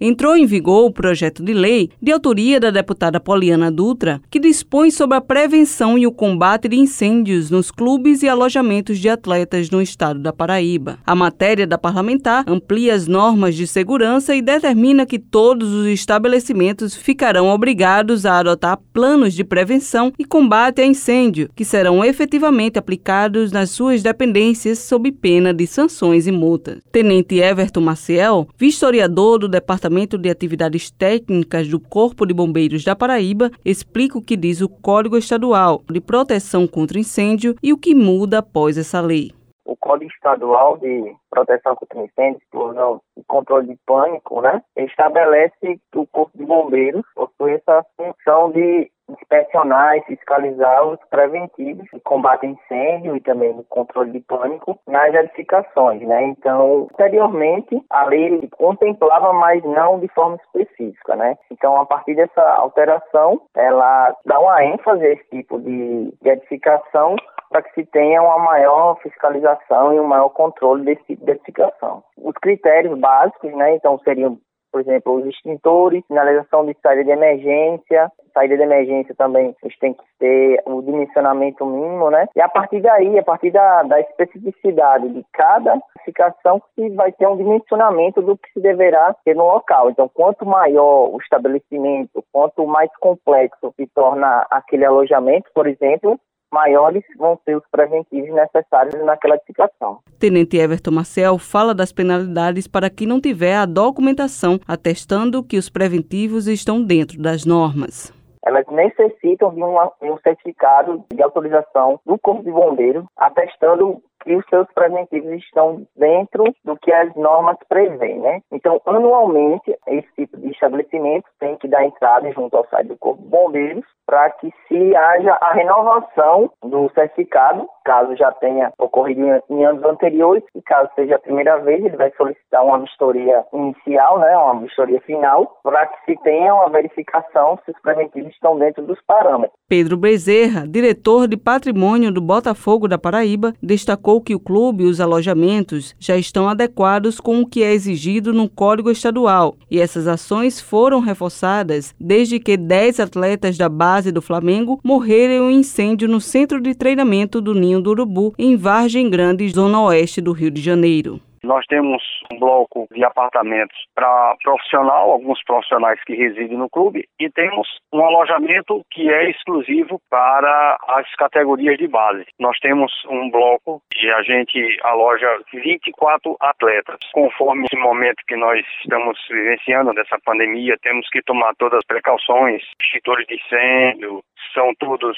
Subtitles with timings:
[0.00, 4.90] entrou em vigor o projeto de lei de autoria da deputada Poliana Dutra, que dispõe
[4.90, 9.82] sobre a prevenção e o combate de incêndios nos clubes e alojamentos de atletas no
[9.82, 10.98] estado da Paraíba.
[11.06, 16.96] A matéria da parlamentar amplia as normas de segurança e determina que todos os estabelecimentos
[16.96, 23.52] ficarão obrigados a adotar planos de prevenção e combate a incêndio, que serão efetivamente aplicados
[23.52, 26.78] nas suas dependências sob pena de sanções e multas.
[26.90, 33.50] Tenente Everton Maciel, vistoriador do Departamento de Atividades Técnicas do Corpo de Bombeiros da Paraíba,
[33.64, 38.38] explica o que diz o Código Estadual de Proteção contra Incêndio e o que muda
[38.38, 39.32] após essa lei.
[39.64, 45.98] O Código Estadual de Proteção contra Incêndio, explosão e controle de pânico, né, estabelece que
[45.98, 48.90] o Corpo de Bombeiros possui essa função de
[49.30, 54.78] inspecionar e fiscalizar os preventivos de combate a incêndio e também de controle de pânico
[54.86, 56.24] nas edificações, né?
[56.24, 61.38] Então, anteriormente, a lei contemplava, mas não de forma específica, né?
[61.50, 67.14] Então, a partir dessa alteração, ela dá uma ênfase a esse tipo de, de edificação
[67.50, 72.02] para que se tenha uma maior fiscalização e um maior controle desse tipo de edificação.
[72.16, 74.38] Os critérios básicos, né, então seriam
[74.70, 79.94] por exemplo, os extintores, sinalização de saída de emergência, saída de emergência também eles têm
[79.94, 82.28] que ter o dimensionamento mínimo, né?
[82.34, 87.26] E a partir daí, a partir da, da especificidade de cada classificação, se vai ter
[87.26, 89.90] um dimensionamento do que se deverá ter no local.
[89.90, 96.18] Então, quanto maior o estabelecimento, quanto mais complexo se torna aquele alojamento, por exemplo,
[96.52, 99.98] maiores vão ser os preventivos necessários naquela edificação.
[100.18, 105.68] Tenente Everton Marcel fala das penalidades para quem não tiver a documentação atestando que os
[105.68, 112.42] preventivos estão dentro das normas elas necessitam de, de um certificado de autorização do Corpo
[112.42, 118.40] de Bombeiros, atestando que os seus preventivos estão dentro do que as normas prevêem, né?
[118.52, 123.22] Então, anualmente, esse tipo de estabelecimento tem que dar entrada junto ao site do Corpo
[123.22, 129.20] de Bombeiros para que se haja a renovação do certificado, caso já tenha ocorrido
[129.50, 134.20] em anos anteriores, e caso seja a primeira vez, ele vai solicitar uma vistoria inicial,
[134.20, 138.86] né, uma vistoria final, para que se tenha uma verificação se os preventivos estão dentro
[138.86, 139.58] dos parâmetros.
[139.68, 145.00] Pedro Bezerra, diretor de patrimônio do Botafogo da Paraíba, destacou que o clube e os
[145.00, 150.60] alojamentos já estão adequados com o que é exigido no Código Estadual, e essas ações
[150.60, 156.60] foram reforçadas desde que 10 atletas da base do Flamengo morreram em incêndio no centro
[156.60, 161.20] de treinamento do Ninho do Urubu, em Vargem Grande, zona oeste do Rio de Janeiro.
[161.42, 162.02] Nós temos
[162.32, 168.04] um bloco de apartamentos para profissional, alguns profissionais que residem no clube, e temos um
[168.04, 172.26] alojamento que é exclusivo para as categorias de base.
[172.38, 176.98] Nós temos um bloco e a gente aloja 24 atletas.
[177.12, 182.62] Conforme esse momento que nós estamos vivenciando dessa pandemia, temos que tomar todas as precauções,
[182.82, 184.22] extintores de incêndio,
[184.54, 185.16] são todos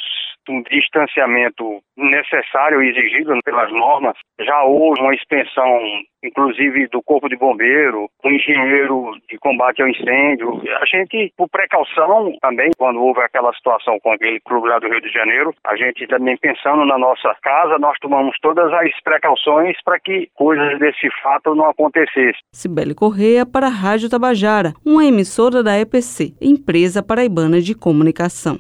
[0.50, 4.16] um distanciamento necessário e exigido pelas normas.
[4.40, 5.78] Já houve uma expansão,
[6.24, 10.62] inclusive, do Corpo de Bombeiro, um engenheiro de combate ao incêndio.
[10.80, 15.00] A gente, por precaução também, quando houve aquela situação com aquele clube lá do Rio
[15.00, 20.00] de Janeiro, a gente também pensando na nossa casa, nós tomamos todas as precauções para
[20.00, 22.42] que coisas desse fato não acontecessem.
[22.52, 28.58] Sibeli Correia para a Rádio Tabajara, uma emissora da EPC, Empresa Paraibana de Comunicação.